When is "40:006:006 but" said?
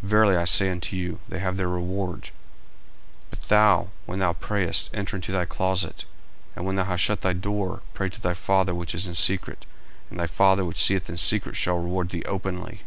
2.26-3.42